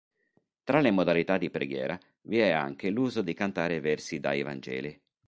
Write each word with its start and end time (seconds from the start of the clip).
Tra 0.63 0.79
le 0.79 0.89
modalità 0.89 1.37
di 1.37 1.51
preghiera 1.51 1.95
vi 2.23 2.39
è 2.39 2.49
anche 2.49 2.89
l'uso 2.89 3.21
di 3.21 3.35
cantare 3.35 3.79
versi 3.81 4.19
dai 4.19 4.41
Vangeli. 4.41 4.99